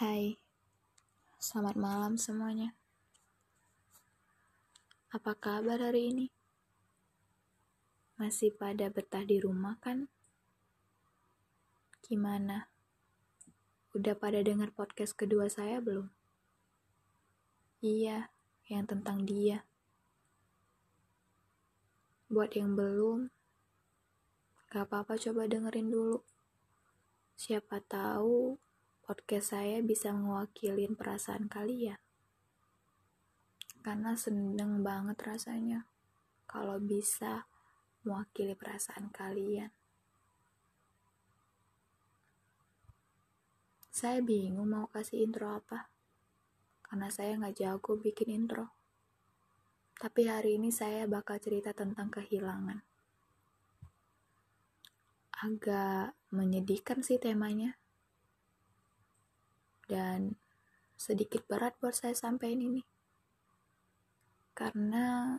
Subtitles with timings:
[0.00, 0.40] Hai,
[1.36, 2.72] selamat malam semuanya.
[5.12, 6.26] Apa kabar hari ini?
[8.16, 10.08] Masih pada betah di rumah kan?
[12.00, 12.72] Gimana?
[13.92, 16.08] Udah pada dengar podcast kedua saya belum?
[17.84, 18.32] Iya,
[18.72, 19.68] yang tentang dia.
[22.32, 23.28] Buat yang belum,
[24.72, 26.24] gak apa-apa coba dengerin dulu.
[27.36, 28.69] Siapa tahu
[29.10, 31.98] podcast saya bisa mewakili perasaan kalian.
[33.82, 35.90] Karena seneng banget rasanya
[36.46, 37.50] kalau bisa
[38.06, 39.74] mewakili perasaan kalian.
[43.90, 45.90] Saya bingung mau kasih intro apa.
[46.86, 48.70] Karena saya nggak jago bikin intro.
[49.98, 52.78] Tapi hari ini saya bakal cerita tentang kehilangan.
[55.42, 57.79] Agak menyedihkan sih temanya
[59.90, 60.38] dan
[60.94, 62.82] sedikit berat buat saya sampaikan ini.
[64.54, 65.34] Karena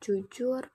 [0.00, 0.72] jujur,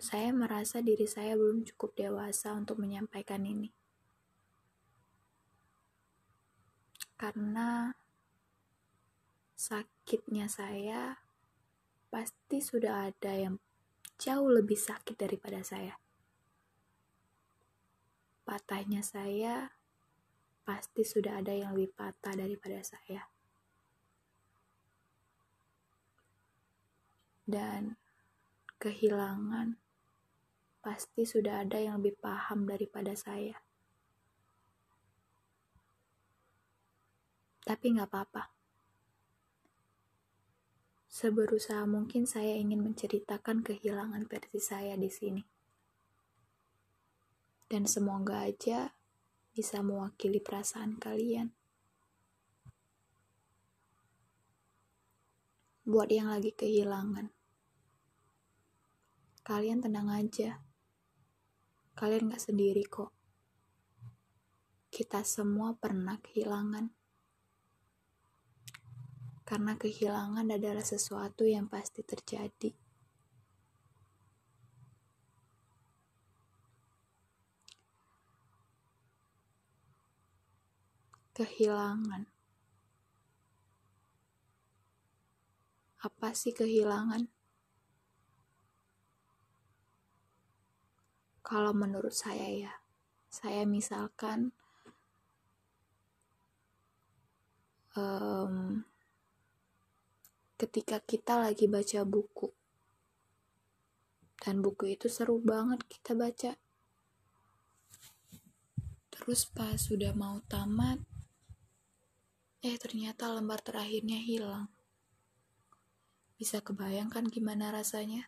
[0.00, 3.68] saya merasa diri saya belum cukup dewasa untuk menyampaikan ini.
[7.16, 7.92] Karena
[9.56, 11.20] sakitnya saya
[12.08, 13.56] pasti sudah ada yang
[14.16, 16.00] jauh lebih sakit daripada saya.
[18.46, 19.75] Patahnya saya
[20.66, 23.30] pasti sudah ada yang lebih patah daripada saya.
[27.46, 27.94] Dan
[28.82, 29.78] kehilangan
[30.82, 33.54] pasti sudah ada yang lebih paham daripada saya.
[37.62, 38.50] Tapi nggak apa-apa.
[41.06, 45.42] Seberusaha mungkin saya ingin menceritakan kehilangan versi saya di sini.
[47.66, 48.94] Dan semoga aja
[49.56, 51.48] bisa mewakili perasaan kalian.
[55.88, 57.32] Buat yang lagi kehilangan,
[59.40, 60.60] kalian tenang aja.
[61.96, 63.16] Kalian gak sendiri kok.
[64.92, 66.92] Kita semua pernah kehilangan.
[69.48, 72.85] Karena kehilangan adalah sesuatu yang pasti terjadi.
[81.36, 82.24] Kehilangan.
[86.00, 87.28] Apa sih kehilangan?
[91.44, 92.72] Kalau menurut saya ya,
[93.28, 94.56] saya misalkan
[97.92, 98.80] um,
[100.56, 102.48] ketika kita lagi baca buku
[104.40, 106.56] dan buku itu seru banget kita baca
[109.12, 111.15] terus pas sudah mau tamat
[112.66, 114.66] Eh, ternyata lembar terakhirnya hilang.
[116.34, 118.26] Bisa kebayangkan gimana rasanya?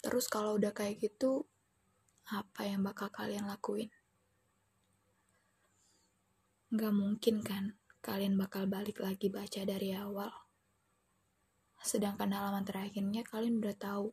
[0.00, 1.44] Terus kalau udah kayak gitu,
[2.32, 3.92] apa yang bakal kalian lakuin?
[6.72, 10.32] Gak mungkin kan kalian bakal balik lagi baca dari awal.
[11.84, 14.08] Sedangkan halaman terakhirnya kalian udah tahu.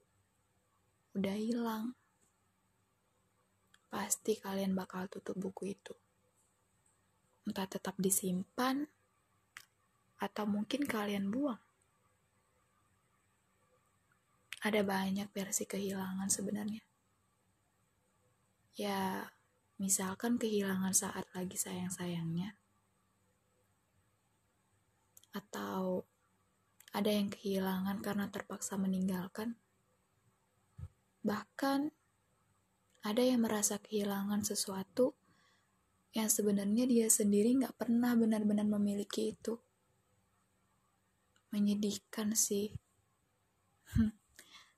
[1.15, 1.95] Udah hilang.
[3.87, 5.95] Pasti kalian bakal tutup buku itu
[7.45, 8.89] entah tetap disimpan
[10.17, 11.61] atau mungkin kalian buang.
[14.65, 16.81] Ada banyak versi kehilangan sebenarnya.
[18.75, 19.29] Ya,
[19.77, 22.57] misalkan kehilangan saat lagi sayang-sayangnya.
[25.37, 26.09] Atau
[26.95, 29.59] ada yang kehilangan karena terpaksa meninggalkan.
[31.21, 31.93] Bahkan
[33.05, 35.13] ada yang merasa kehilangan sesuatu
[36.15, 39.59] yang sebenarnya dia sendiri nggak pernah benar-benar memiliki itu.
[41.51, 42.71] Menyedihkan sih.
[43.91, 44.15] Hmm,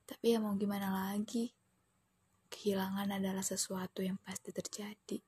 [0.10, 1.54] tapi ya mau gimana lagi?
[2.50, 5.22] Kehilangan adalah sesuatu yang pasti terjadi.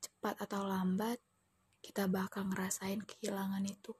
[0.00, 1.20] Cepat atau lambat,
[1.84, 3.92] kita bakal ngerasain kehilangan itu.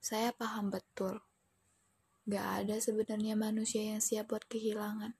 [0.00, 1.20] Saya paham betul,
[2.24, 5.19] gak ada sebenarnya manusia yang siap buat kehilangan.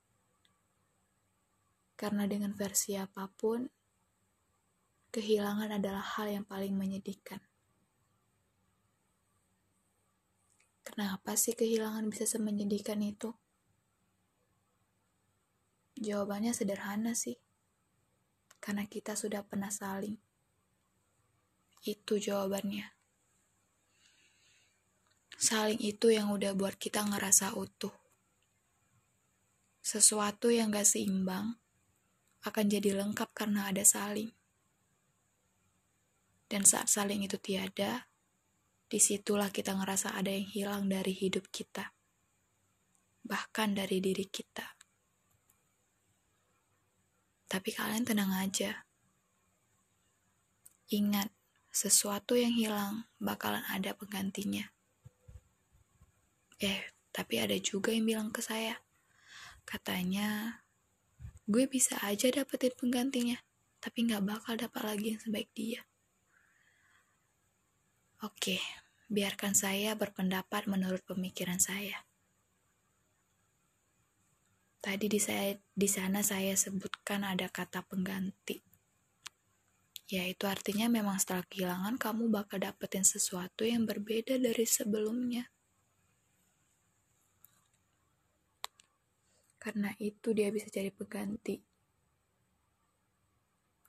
[2.00, 3.68] Karena dengan versi apa pun,
[5.12, 7.44] kehilangan adalah hal yang paling menyedihkan.
[10.80, 13.36] Kenapa sih kehilangan bisa semenyedihkan itu?
[16.00, 17.36] Jawabannya sederhana sih.
[18.64, 20.16] Karena kita sudah pernah saling.
[21.84, 22.96] Itu jawabannya.
[25.36, 27.92] Saling itu yang udah buat kita ngerasa utuh.
[29.84, 31.59] Sesuatu yang gak seimbang,
[32.44, 34.32] akan jadi lengkap karena ada saling.
[36.50, 38.10] Dan saat saling itu tiada,
[38.90, 41.94] di situlah kita ngerasa ada yang hilang dari hidup kita.
[43.22, 44.66] Bahkan dari diri kita.
[47.46, 48.86] Tapi kalian tenang aja.
[50.90, 51.30] Ingat,
[51.70, 54.66] sesuatu yang hilang bakalan ada penggantinya.
[56.58, 56.82] Eh,
[57.14, 58.74] tapi ada juga yang bilang ke saya.
[59.62, 60.62] Katanya,
[61.50, 63.42] gue bisa aja dapetin penggantinya,
[63.82, 65.82] tapi gak bakal dapat lagi yang sebaik dia.
[68.22, 68.62] Oke,
[69.10, 72.06] biarkan saya berpendapat menurut pemikiran saya.
[74.78, 78.62] Tadi di saya di sana saya sebutkan ada kata pengganti.
[80.06, 85.50] Ya, itu artinya memang setelah kehilangan kamu bakal dapetin sesuatu yang berbeda dari sebelumnya.
[89.60, 91.60] Karena itu dia bisa jadi pengganti.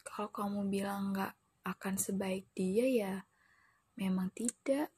[0.04, 1.34] Kalau kamu bilang nggak
[1.64, 3.16] akan sebaik dia ya,
[3.96, 4.92] memang tidak.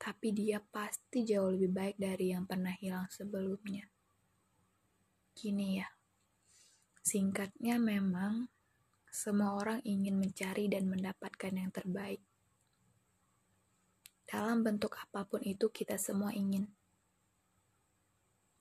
[0.00, 3.84] Tapi dia pasti jauh lebih baik dari yang pernah hilang sebelumnya.
[5.36, 5.88] Gini ya,
[7.04, 8.48] singkatnya memang
[9.12, 12.20] semua orang ingin mencari dan mendapatkan yang terbaik.
[14.28, 16.75] Dalam bentuk apa pun itu kita semua ingin.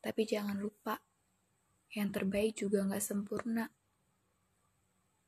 [0.05, 1.01] Tapi jangan lupa,
[1.97, 3.65] yang terbaik juga nggak sempurna.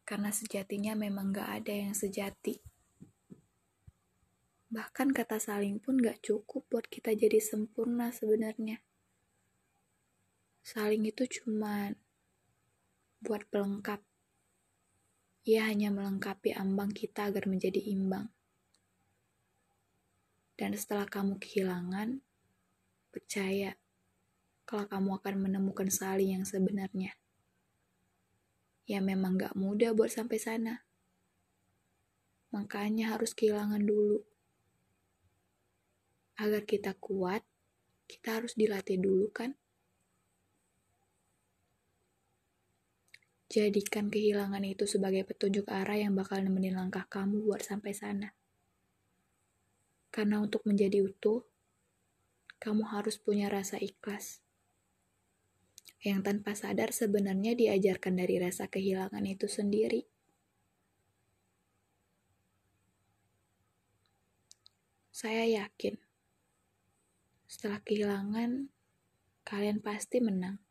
[0.06, 2.62] Karena sejatinya memang nggak ada yang sejati.
[4.70, 8.78] Bahkan kata saling pun nggak cukup buat kita jadi sempurna sebenarnya.
[10.62, 11.98] Saling itu cuma
[13.18, 14.06] buat pelengkap.
[15.50, 18.30] Ia hanya melengkapi ambang kita agar menjadi imbang.
[20.54, 22.22] Dan setelah kamu kehilangan,
[23.10, 23.74] percaya
[24.68, 27.16] kalau kamu akan menemukan saling yang sebenarnya.
[28.84, 30.84] Ya memang gak mudah buat sampai sana.
[32.52, 34.28] Makanya harus kehilangan dulu.
[36.36, 37.48] Agar kita kuat,
[38.12, 39.56] kita harus dilatih dulu kan?
[43.48, 48.36] Jadikan kehilangan itu sebagai petunjuk arah yang bakal nemenin langkah kamu buat sampai sana.
[50.12, 51.48] Karena untuk menjadi utuh,
[52.60, 54.44] kamu harus punya rasa ikhlas
[56.06, 60.06] yang tanpa sadar sebenarnya diajarkan dari rasa kehilangan itu sendiri.
[65.10, 65.98] Saya yakin,
[67.50, 68.70] setelah kehilangan,
[69.42, 70.62] kalian pasti menang.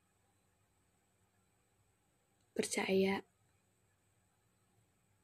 [2.55, 3.26] Percaya,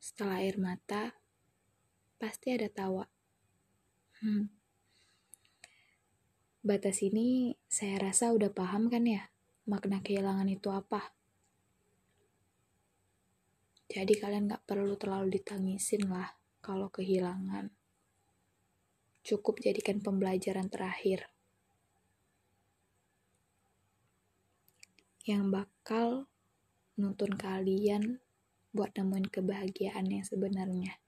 [0.02, 1.14] setelah air mata,
[2.19, 3.06] pasti ada tawa.
[4.19, 4.50] Hmm.
[6.66, 9.31] Batas ini saya rasa udah paham kan ya?
[9.66, 11.14] Makna kehilangan itu apa.
[13.92, 16.32] Jadi kalian gak perlu terlalu ditangisin lah
[16.64, 17.68] kalau kehilangan.
[19.22, 21.28] Cukup jadikan pembelajaran terakhir.
[25.22, 26.08] Yang bakal
[26.98, 28.18] nuntun kalian
[28.72, 30.98] buat nemuin kebahagiaan yang sebenarnya.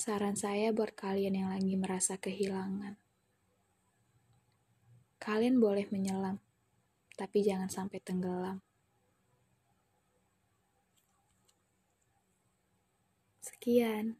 [0.00, 2.96] Saran saya buat kalian yang lagi merasa kehilangan.
[5.20, 6.40] Kalian boleh menyelam,
[7.20, 8.64] tapi jangan sampai tenggelam.
[13.44, 14.16] Sekian.